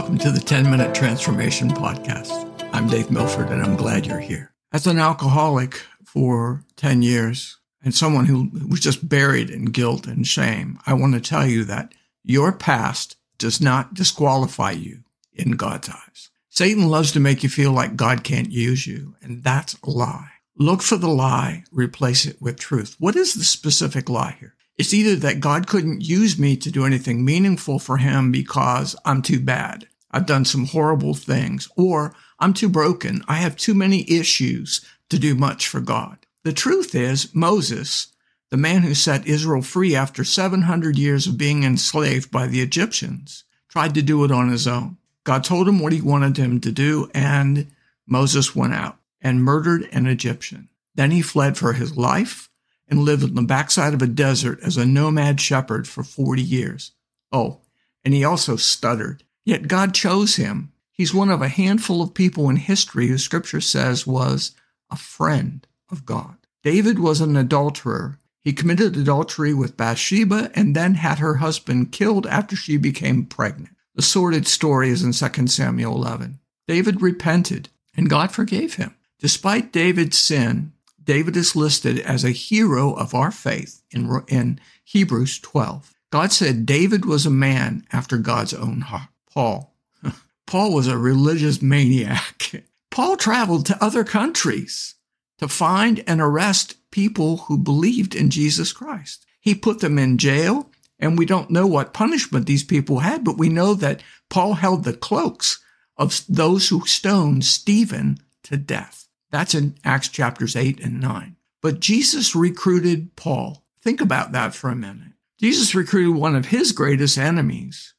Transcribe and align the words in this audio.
Welcome 0.00 0.16
to 0.20 0.30
the 0.30 0.40
10 0.40 0.70
Minute 0.70 0.94
Transformation 0.94 1.68
Podcast. 1.68 2.64
I'm 2.72 2.88
Dave 2.88 3.10
Milford 3.10 3.50
and 3.50 3.62
I'm 3.62 3.76
glad 3.76 4.06
you're 4.06 4.18
here. 4.18 4.50
As 4.72 4.86
an 4.86 4.98
alcoholic 4.98 5.82
for 6.06 6.64
10 6.76 7.02
years 7.02 7.58
and 7.84 7.94
someone 7.94 8.24
who 8.24 8.50
was 8.66 8.80
just 8.80 9.06
buried 9.06 9.50
in 9.50 9.66
guilt 9.66 10.06
and 10.06 10.26
shame, 10.26 10.78
I 10.86 10.94
want 10.94 11.12
to 11.12 11.20
tell 11.20 11.46
you 11.46 11.64
that 11.64 11.92
your 12.24 12.50
past 12.50 13.16
does 13.36 13.60
not 13.60 13.92
disqualify 13.92 14.70
you 14.70 15.00
in 15.34 15.50
God's 15.50 15.90
eyes. 15.90 16.30
Satan 16.48 16.88
loves 16.88 17.12
to 17.12 17.20
make 17.20 17.42
you 17.42 17.50
feel 17.50 17.72
like 17.72 17.94
God 17.94 18.24
can't 18.24 18.50
use 18.50 18.86
you, 18.86 19.16
and 19.20 19.44
that's 19.44 19.76
a 19.84 19.90
lie. 19.90 20.30
Look 20.56 20.80
for 20.80 20.96
the 20.96 21.08
lie, 21.08 21.64
replace 21.70 22.24
it 22.24 22.40
with 22.40 22.58
truth. 22.58 22.96
What 22.98 23.16
is 23.16 23.34
the 23.34 23.44
specific 23.44 24.08
lie 24.08 24.36
here? 24.40 24.54
It's 24.78 24.94
either 24.94 25.14
that 25.16 25.40
God 25.40 25.66
couldn't 25.66 26.00
use 26.00 26.38
me 26.38 26.56
to 26.56 26.70
do 26.70 26.86
anything 26.86 27.22
meaningful 27.22 27.78
for 27.78 27.98
him 27.98 28.32
because 28.32 28.96
I'm 29.04 29.20
too 29.20 29.38
bad. 29.38 29.86
I've 30.10 30.26
done 30.26 30.44
some 30.44 30.66
horrible 30.66 31.14
things, 31.14 31.68
or 31.76 32.14
I'm 32.38 32.52
too 32.52 32.68
broken. 32.68 33.22
I 33.28 33.36
have 33.36 33.56
too 33.56 33.74
many 33.74 34.10
issues 34.10 34.84
to 35.08 35.18
do 35.18 35.34
much 35.34 35.68
for 35.68 35.80
God. 35.80 36.26
The 36.42 36.52
truth 36.52 36.94
is, 36.94 37.34
Moses, 37.34 38.08
the 38.50 38.56
man 38.56 38.82
who 38.82 38.94
set 38.94 39.26
Israel 39.26 39.62
free 39.62 39.94
after 39.94 40.24
700 40.24 40.98
years 40.98 41.26
of 41.26 41.38
being 41.38 41.62
enslaved 41.62 42.30
by 42.30 42.46
the 42.46 42.60
Egyptians, 42.60 43.44
tried 43.68 43.94
to 43.94 44.02
do 44.02 44.24
it 44.24 44.32
on 44.32 44.48
his 44.50 44.66
own. 44.66 44.96
God 45.24 45.44
told 45.44 45.68
him 45.68 45.78
what 45.78 45.92
he 45.92 46.00
wanted 46.00 46.36
him 46.36 46.60
to 46.60 46.72
do, 46.72 47.10
and 47.14 47.70
Moses 48.06 48.56
went 48.56 48.74
out 48.74 48.98
and 49.20 49.44
murdered 49.44 49.88
an 49.92 50.06
Egyptian. 50.06 50.68
Then 50.94 51.10
he 51.10 51.22
fled 51.22 51.56
for 51.56 51.74
his 51.74 51.96
life 51.96 52.48
and 52.88 53.00
lived 53.00 53.22
on 53.22 53.34
the 53.34 53.42
backside 53.42 53.94
of 53.94 54.02
a 54.02 54.06
desert 54.06 54.58
as 54.62 54.76
a 54.76 54.84
nomad 54.84 55.40
shepherd 55.40 55.86
for 55.86 56.02
40 56.02 56.42
years. 56.42 56.92
Oh, 57.30 57.60
and 58.04 58.12
he 58.12 58.24
also 58.24 58.56
stuttered. 58.56 59.22
Yet 59.44 59.68
God 59.68 59.94
chose 59.94 60.36
him. 60.36 60.72
He's 60.92 61.14
one 61.14 61.30
of 61.30 61.40
a 61.40 61.48
handful 61.48 62.02
of 62.02 62.14
people 62.14 62.50
in 62.50 62.56
history 62.56 63.08
who 63.08 63.18
scripture 63.18 63.60
says 63.60 64.06
was 64.06 64.52
a 64.90 64.96
friend 64.96 65.66
of 65.90 66.04
God. 66.04 66.36
David 66.62 66.98
was 66.98 67.20
an 67.20 67.36
adulterer. 67.36 68.18
He 68.42 68.52
committed 68.52 68.96
adultery 68.96 69.54
with 69.54 69.76
Bathsheba 69.76 70.50
and 70.54 70.74
then 70.74 70.94
had 70.94 71.18
her 71.18 71.36
husband 71.36 71.92
killed 71.92 72.26
after 72.26 72.56
she 72.56 72.76
became 72.76 73.26
pregnant. 73.26 73.76
The 73.94 74.02
sordid 74.02 74.46
story 74.46 74.90
is 74.90 75.02
in 75.02 75.12
2 75.12 75.46
Samuel 75.46 75.94
11. 75.94 76.38
David 76.68 77.02
repented 77.02 77.68
and 77.96 78.10
God 78.10 78.32
forgave 78.32 78.74
him. 78.74 78.94
Despite 79.18 79.72
David's 79.72 80.18
sin, 80.18 80.72
David 81.02 81.36
is 81.36 81.56
listed 81.56 81.98
as 82.00 82.24
a 82.24 82.30
hero 82.30 82.92
of 82.92 83.14
our 83.14 83.30
faith 83.30 83.82
in, 83.90 84.22
in 84.28 84.60
Hebrews 84.84 85.38
12. 85.40 85.92
God 86.10 86.32
said 86.32 86.66
David 86.66 87.04
was 87.04 87.26
a 87.26 87.30
man 87.30 87.84
after 87.92 88.16
God's 88.16 88.54
own 88.54 88.82
heart. 88.82 89.08
Paul. 89.32 89.74
Paul 90.46 90.74
was 90.74 90.86
a 90.86 90.98
religious 90.98 91.62
maniac. 91.62 92.64
Paul 92.90 93.16
traveled 93.16 93.66
to 93.66 93.84
other 93.84 94.04
countries 94.04 94.94
to 95.38 95.48
find 95.48 96.02
and 96.06 96.20
arrest 96.20 96.76
people 96.90 97.38
who 97.38 97.56
believed 97.56 98.14
in 98.14 98.30
Jesus 98.30 98.72
Christ. 98.72 99.24
He 99.40 99.54
put 99.54 99.80
them 99.80 99.98
in 99.98 100.18
jail, 100.18 100.70
and 100.98 101.16
we 101.16 101.24
don't 101.24 101.50
know 101.50 101.66
what 101.66 101.94
punishment 101.94 102.46
these 102.46 102.64
people 102.64 102.98
had, 102.98 103.24
but 103.24 103.38
we 103.38 103.48
know 103.48 103.74
that 103.74 104.02
Paul 104.28 104.54
held 104.54 104.84
the 104.84 104.92
cloaks 104.92 105.60
of 105.96 106.22
those 106.28 106.68
who 106.68 106.86
stoned 106.86 107.44
Stephen 107.44 108.18
to 108.44 108.56
death. 108.56 109.06
That's 109.30 109.54
in 109.54 109.76
Acts 109.84 110.08
chapters 110.08 110.56
8 110.56 110.80
and 110.80 111.00
9. 111.00 111.36
But 111.62 111.80
Jesus 111.80 112.34
recruited 112.34 113.14
Paul. 113.16 113.64
Think 113.82 114.00
about 114.00 114.32
that 114.32 114.54
for 114.54 114.70
a 114.70 114.76
minute. 114.76 115.12
Jesus 115.38 115.74
recruited 115.74 116.16
one 116.16 116.34
of 116.34 116.46
his 116.46 116.72
greatest 116.72 117.16
enemies 117.16 117.94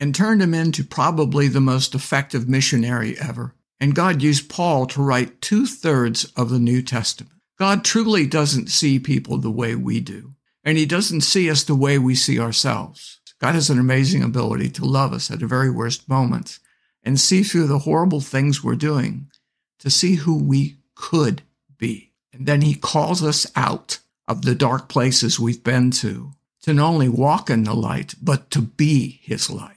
and 0.00 0.14
turned 0.14 0.42
him 0.42 0.54
into 0.54 0.84
probably 0.84 1.48
the 1.48 1.60
most 1.60 1.94
effective 1.94 2.48
missionary 2.48 3.18
ever. 3.18 3.54
And 3.80 3.94
God 3.94 4.22
used 4.22 4.48
Paul 4.48 4.86
to 4.86 5.02
write 5.02 5.40
two 5.40 5.66
thirds 5.66 6.24
of 6.36 6.50
the 6.50 6.58
New 6.58 6.82
Testament. 6.82 7.32
God 7.58 7.84
truly 7.84 8.26
doesn't 8.26 8.70
see 8.70 8.98
people 8.98 9.38
the 9.38 9.50
way 9.50 9.74
we 9.74 10.00
do, 10.00 10.34
and 10.64 10.76
he 10.76 10.86
doesn't 10.86 11.20
see 11.20 11.50
us 11.50 11.62
the 11.62 11.74
way 11.74 11.98
we 11.98 12.14
see 12.14 12.38
ourselves. 12.38 13.20
God 13.40 13.54
has 13.54 13.70
an 13.70 13.78
amazing 13.78 14.22
ability 14.22 14.70
to 14.70 14.84
love 14.84 15.12
us 15.12 15.30
at 15.30 15.40
the 15.40 15.46
very 15.46 15.70
worst 15.70 16.08
moments 16.08 16.60
and 17.02 17.20
see 17.20 17.42
through 17.42 17.66
the 17.66 17.80
horrible 17.80 18.20
things 18.20 18.64
we're 18.64 18.74
doing 18.74 19.30
to 19.78 19.90
see 19.90 20.14
who 20.14 20.42
we 20.42 20.78
could 20.94 21.42
be. 21.76 22.12
And 22.32 22.46
then 22.46 22.62
he 22.62 22.74
calls 22.74 23.22
us 23.22 23.46
out 23.54 23.98
of 24.26 24.42
the 24.42 24.54
dark 24.54 24.88
places 24.88 25.38
we've 25.38 25.62
been 25.62 25.90
to, 25.90 26.32
to 26.62 26.72
not 26.72 26.88
only 26.88 27.08
walk 27.08 27.50
in 27.50 27.64
the 27.64 27.74
light, 27.74 28.14
but 28.22 28.50
to 28.52 28.62
be 28.62 29.20
his 29.22 29.50
light. 29.50 29.73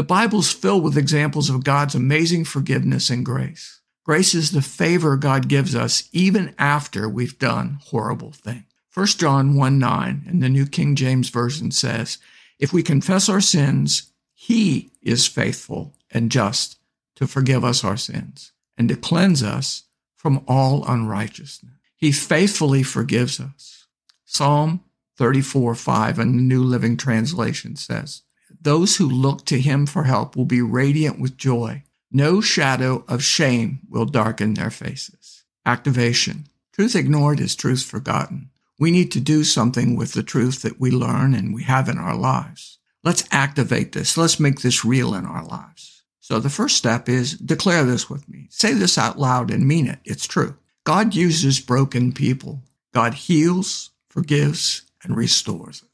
The 0.00 0.04
Bible's 0.04 0.50
filled 0.50 0.82
with 0.82 0.96
examples 0.96 1.50
of 1.50 1.62
God's 1.62 1.94
amazing 1.94 2.46
forgiveness 2.46 3.10
and 3.10 3.22
grace. 3.22 3.82
Grace 4.02 4.34
is 4.34 4.50
the 4.50 4.62
favor 4.62 5.14
God 5.18 5.46
gives 5.46 5.74
us 5.74 6.08
even 6.10 6.54
after 6.58 7.06
we've 7.06 7.38
done 7.38 7.80
horrible 7.82 8.32
things. 8.32 8.64
1 8.94 9.06
John 9.08 9.56
1 9.56 9.78
9 9.78 10.22
in 10.26 10.40
the 10.40 10.48
New 10.48 10.64
King 10.64 10.96
James 10.96 11.28
Version 11.28 11.70
says, 11.70 12.16
If 12.58 12.72
we 12.72 12.82
confess 12.82 13.28
our 13.28 13.42
sins, 13.42 14.10
he 14.32 14.90
is 15.02 15.26
faithful 15.26 15.94
and 16.10 16.32
just 16.32 16.78
to 17.16 17.26
forgive 17.26 17.62
us 17.62 17.84
our 17.84 17.98
sins 17.98 18.52
and 18.78 18.88
to 18.88 18.96
cleanse 18.96 19.42
us 19.42 19.82
from 20.16 20.42
all 20.48 20.82
unrighteousness. 20.88 21.74
He 21.94 22.10
faithfully 22.10 22.82
forgives 22.82 23.38
us. 23.38 23.86
Psalm 24.24 24.82
34 25.18 25.74
5 25.74 26.18
in 26.18 26.36
the 26.38 26.42
New 26.42 26.64
Living 26.64 26.96
Translation 26.96 27.76
says, 27.76 28.22
Those 28.60 28.96
who 28.96 29.08
look 29.08 29.44
to 29.46 29.60
him 29.60 29.86
for 29.86 30.04
help 30.04 30.36
will 30.36 30.44
be 30.44 30.60
radiant 30.60 31.18
with 31.18 31.36
joy. 31.36 31.84
No 32.12 32.40
shadow 32.40 33.04
of 33.08 33.22
shame 33.22 33.80
will 33.88 34.04
darken 34.04 34.54
their 34.54 34.70
faces. 34.70 35.44
Activation. 35.64 36.46
Truth 36.72 36.94
ignored 36.96 37.40
is 37.40 37.54
truth 37.54 37.82
forgotten. 37.82 38.50
We 38.78 38.90
need 38.90 39.12
to 39.12 39.20
do 39.20 39.44
something 39.44 39.96
with 39.96 40.12
the 40.12 40.22
truth 40.22 40.62
that 40.62 40.80
we 40.80 40.90
learn 40.90 41.34
and 41.34 41.54
we 41.54 41.62
have 41.64 41.88
in 41.88 41.98
our 41.98 42.16
lives. 42.16 42.78
Let's 43.04 43.24
activate 43.30 43.92
this. 43.92 44.16
Let's 44.16 44.40
make 44.40 44.60
this 44.60 44.84
real 44.84 45.14
in 45.14 45.24
our 45.24 45.44
lives. 45.44 46.02
So 46.20 46.38
the 46.38 46.50
first 46.50 46.76
step 46.76 47.08
is 47.08 47.32
declare 47.34 47.84
this 47.84 48.08
with 48.08 48.28
me. 48.28 48.46
Say 48.50 48.72
this 48.72 48.98
out 48.98 49.18
loud 49.18 49.50
and 49.50 49.66
mean 49.66 49.86
it. 49.86 49.98
It's 50.04 50.26
true. 50.26 50.56
God 50.84 51.14
uses 51.14 51.60
broken 51.60 52.12
people. 52.12 52.62
God 52.92 53.14
heals, 53.14 53.90
forgives, 54.08 54.82
and 55.02 55.16
restores. 55.16 55.84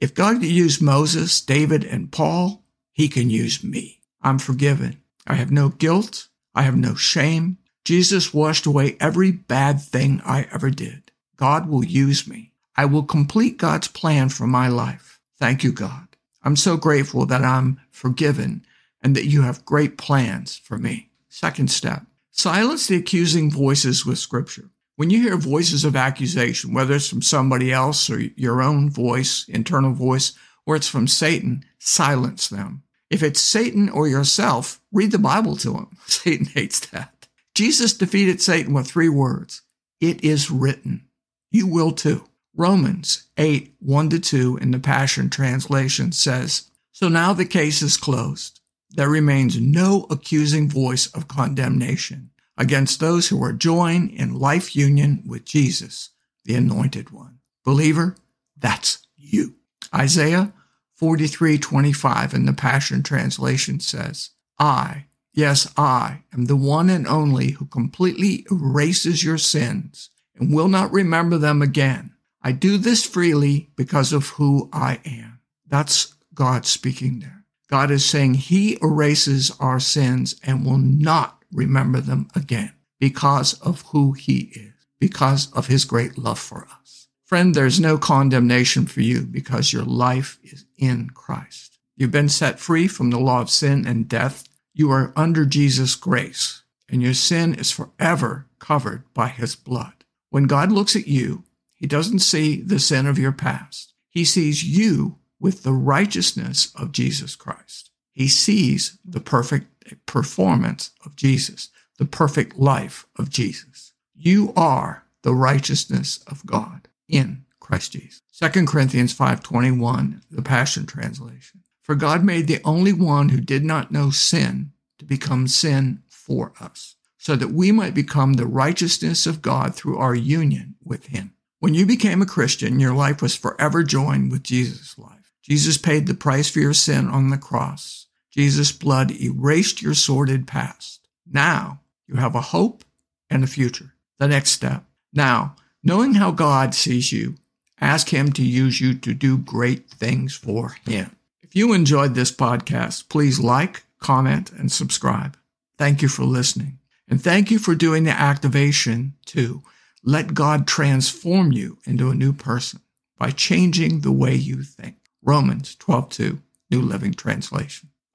If 0.00 0.14
God 0.14 0.40
could 0.40 0.50
use 0.50 0.80
Moses, 0.80 1.40
David, 1.40 1.84
and 1.84 2.12
Paul, 2.12 2.62
he 2.92 3.08
can 3.08 3.30
use 3.30 3.64
me. 3.64 4.00
I'm 4.22 4.38
forgiven. 4.38 5.00
I 5.26 5.34
have 5.34 5.50
no 5.50 5.70
guilt. 5.70 6.28
I 6.54 6.62
have 6.62 6.76
no 6.76 6.94
shame. 6.94 7.58
Jesus 7.84 8.34
washed 8.34 8.66
away 8.66 8.96
every 9.00 9.30
bad 9.30 9.80
thing 9.80 10.20
I 10.24 10.48
ever 10.52 10.70
did. 10.70 11.12
God 11.36 11.68
will 11.68 11.84
use 11.84 12.26
me. 12.26 12.52
I 12.76 12.84
will 12.84 13.04
complete 13.04 13.56
God's 13.56 13.88
plan 13.88 14.28
for 14.28 14.46
my 14.46 14.68
life. 14.68 15.20
Thank 15.38 15.64
you, 15.64 15.72
God. 15.72 16.08
I'm 16.42 16.56
so 16.56 16.76
grateful 16.76 17.26
that 17.26 17.42
I'm 17.42 17.80
forgiven 17.90 18.64
and 19.02 19.14
that 19.16 19.26
you 19.26 19.42
have 19.42 19.64
great 19.64 19.98
plans 19.98 20.56
for 20.58 20.78
me. 20.78 21.10
Second 21.28 21.70
step, 21.70 22.06
silence 22.30 22.86
the 22.86 22.96
accusing 22.96 23.50
voices 23.50 24.04
with 24.04 24.18
scripture. 24.18 24.70
When 24.96 25.10
you 25.10 25.22
hear 25.22 25.36
voices 25.36 25.84
of 25.84 25.94
accusation, 25.94 26.72
whether 26.72 26.94
it's 26.94 27.08
from 27.08 27.22
somebody 27.22 27.72
else 27.72 28.08
or 28.10 28.18
your 28.18 28.62
own 28.62 28.90
voice, 28.90 29.46
internal 29.48 29.92
voice, 29.92 30.32
or 30.66 30.76
it's 30.76 30.88
from 30.88 31.06
Satan, 31.06 31.64
silence 31.78 32.48
them. 32.48 32.82
If 33.10 33.22
it's 33.22 33.40
Satan 33.40 33.88
or 33.88 34.08
yourself, 34.08 34.80
read 34.90 35.12
the 35.12 35.18
Bible 35.18 35.56
to 35.58 35.74
him. 35.74 35.96
Satan 36.06 36.46
hates 36.46 36.80
that. 36.90 37.28
Jesus 37.54 37.92
defeated 37.92 38.42
Satan 38.42 38.72
with 38.74 38.88
three 38.88 39.08
words. 39.08 39.62
It 40.00 40.24
is 40.24 40.50
written. 40.50 41.06
You 41.50 41.66
will 41.66 41.92
too. 41.92 42.24
Romans 42.54 43.28
8, 43.36 43.74
1 43.80 44.08
to 44.10 44.18
2 44.18 44.58
in 44.58 44.70
the 44.70 44.78
Passion 44.78 45.30
Translation 45.30 46.10
says, 46.12 46.70
So 46.92 47.08
now 47.08 47.32
the 47.32 47.44
case 47.44 47.82
is 47.82 47.96
closed 47.96 48.60
there 48.96 49.08
remains 49.10 49.60
no 49.60 50.06
accusing 50.10 50.68
voice 50.68 51.06
of 51.08 51.28
condemnation 51.28 52.30
against 52.56 53.00
those 53.00 53.28
who 53.28 53.42
are 53.42 53.52
joined 53.52 54.10
in 54.10 54.38
life 54.38 54.74
union 54.74 55.22
with 55.26 55.44
Jesus, 55.44 56.10
the 56.44 56.54
Anointed 56.54 57.10
One. 57.10 57.38
Believer, 57.64 58.16
that's 58.56 59.06
you. 59.16 59.56
Isaiah 59.94 60.52
43:25 61.00 62.32
in 62.32 62.46
the 62.46 62.52
Passion 62.52 63.02
Translation 63.02 63.80
says, 63.80 64.30
I, 64.58 65.06
yes, 65.32 65.70
I 65.76 66.22
am 66.32 66.46
the 66.46 66.56
one 66.56 66.88
and 66.88 67.06
only 67.06 67.50
who 67.52 67.66
completely 67.66 68.46
erases 68.50 69.22
your 69.22 69.38
sins 69.38 70.10
and 70.34 70.54
will 70.54 70.68
not 70.68 70.92
remember 70.92 71.38
them 71.38 71.60
again. 71.60 72.12
I 72.42 72.52
do 72.52 72.78
this 72.78 73.04
freely 73.04 73.70
because 73.76 74.12
of 74.12 74.28
who 74.30 74.68
I 74.72 75.00
am. 75.04 75.40
That's 75.66 76.14
God 76.32 76.64
speaking 76.64 77.20
there. 77.20 77.44
God 77.68 77.90
is 77.90 78.04
saying 78.04 78.34
he 78.34 78.78
erases 78.80 79.50
our 79.58 79.80
sins 79.80 80.36
and 80.44 80.64
will 80.64 80.78
not 80.78 81.35
remember 81.52 82.00
them 82.00 82.28
again 82.34 82.72
because 82.98 83.60
of 83.60 83.82
who 83.88 84.12
he 84.12 84.50
is, 84.54 84.72
because 84.98 85.52
of 85.52 85.66
his 85.66 85.84
great 85.84 86.18
love 86.18 86.38
for 86.38 86.66
us. 86.80 87.08
Friend, 87.24 87.54
there's 87.54 87.80
no 87.80 87.98
condemnation 87.98 88.86
for 88.86 89.00
you 89.00 89.22
because 89.22 89.72
your 89.72 89.84
life 89.84 90.38
is 90.44 90.64
in 90.78 91.10
Christ. 91.10 91.78
You've 91.96 92.12
been 92.12 92.28
set 92.28 92.60
free 92.60 92.86
from 92.86 93.10
the 93.10 93.18
law 93.18 93.40
of 93.40 93.50
sin 93.50 93.86
and 93.86 94.08
death. 94.08 94.44
You 94.74 94.90
are 94.92 95.12
under 95.16 95.44
Jesus' 95.44 95.94
grace, 95.94 96.62
and 96.88 97.02
your 97.02 97.14
sin 97.14 97.54
is 97.54 97.70
forever 97.70 98.46
covered 98.58 99.02
by 99.12 99.28
his 99.28 99.56
blood. 99.56 100.04
When 100.30 100.44
God 100.44 100.70
looks 100.70 100.94
at 100.94 101.08
you, 101.08 101.44
he 101.74 101.86
doesn't 101.86 102.20
see 102.20 102.60
the 102.60 102.78
sin 102.78 103.06
of 103.06 103.18
your 103.18 103.32
past. 103.32 103.92
He 104.08 104.24
sees 104.24 104.64
you 104.64 105.16
with 105.40 105.62
the 105.62 105.72
righteousness 105.72 106.72
of 106.74 106.92
Jesus 106.92 107.36
Christ. 107.36 107.90
He 108.12 108.28
sees 108.28 108.98
the 109.04 109.20
perfect 109.20 109.75
performance 110.06 110.90
of 111.04 111.16
Jesus, 111.16 111.70
the 111.98 112.04
perfect 112.04 112.58
life 112.58 113.06
of 113.16 113.30
Jesus. 113.30 113.92
You 114.14 114.52
are 114.56 115.04
the 115.22 115.34
righteousness 115.34 116.20
of 116.26 116.46
God 116.46 116.88
in 117.08 117.44
Christ 117.60 117.92
Jesus. 117.92 118.22
2 118.32 118.66
Corinthians 118.66 119.12
5:21, 119.12 120.22
the 120.30 120.42
Passion 120.42 120.86
translation. 120.86 121.62
For 121.82 121.94
God 121.94 122.24
made 122.24 122.46
the 122.46 122.60
only 122.64 122.92
one 122.92 123.30
who 123.30 123.40
did 123.40 123.64
not 123.64 123.92
know 123.92 124.10
sin 124.10 124.72
to 124.98 125.04
become 125.04 125.46
sin 125.48 126.02
for 126.08 126.52
us, 126.60 126.96
so 127.18 127.36
that 127.36 127.52
we 127.52 127.72
might 127.72 127.94
become 127.94 128.34
the 128.34 128.46
righteousness 128.46 129.26
of 129.26 129.42
God 129.42 129.74
through 129.74 129.98
our 129.98 130.14
union 130.14 130.76
with 130.84 131.06
him. 131.06 131.32
When 131.58 131.74
you 131.74 131.86
became 131.86 132.22
a 132.22 132.26
Christian, 132.26 132.80
your 132.80 132.94
life 132.94 133.22
was 133.22 133.34
forever 133.34 133.82
joined 133.82 134.30
with 134.30 134.42
Jesus' 134.42 134.98
life. 134.98 135.32
Jesus 135.42 135.78
paid 135.78 136.06
the 136.06 136.14
price 136.14 136.50
for 136.50 136.60
your 136.60 136.74
sin 136.74 137.08
on 137.08 137.30
the 137.30 137.38
cross. 137.38 138.05
Jesus' 138.36 138.70
blood 138.70 139.10
erased 139.12 139.80
your 139.80 139.94
sordid 139.94 140.46
past. 140.46 141.08
Now 141.26 141.80
you 142.06 142.16
have 142.16 142.34
a 142.34 142.42
hope 142.42 142.84
and 143.30 143.42
a 143.42 143.46
future. 143.46 143.94
The 144.18 144.28
next 144.28 144.50
step. 144.50 144.84
Now, 145.14 145.56
knowing 145.82 146.14
how 146.14 146.32
God 146.32 146.74
sees 146.74 147.12
you, 147.12 147.36
ask 147.80 148.10
Him 148.10 148.30
to 148.32 148.44
use 148.44 148.78
you 148.78 148.92
to 148.92 149.14
do 149.14 149.38
great 149.38 149.88
things 149.88 150.34
for 150.34 150.76
Him. 150.86 151.16
If 151.40 151.56
you 151.56 151.72
enjoyed 151.72 152.14
this 152.14 152.30
podcast, 152.30 153.08
please 153.08 153.40
like, 153.40 153.84
comment, 154.00 154.52
and 154.52 154.70
subscribe. 154.70 155.38
Thank 155.78 156.02
you 156.02 156.08
for 156.08 156.24
listening. 156.24 156.78
And 157.08 157.22
thank 157.22 157.50
you 157.50 157.58
for 157.58 157.74
doing 157.74 158.04
the 158.04 158.10
activation 158.10 159.14
too. 159.24 159.62
Let 160.04 160.34
God 160.34 160.66
transform 160.66 161.52
you 161.52 161.78
into 161.86 162.10
a 162.10 162.14
new 162.14 162.34
person 162.34 162.80
by 163.18 163.30
changing 163.30 164.00
the 164.00 164.12
way 164.12 164.34
you 164.34 164.62
think. 164.62 164.96
Romans 165.22 165.74
12:2, 165.76 166.42
New 166.70 166.82
Living 166.82 167.14
Translation. 167.14 167.88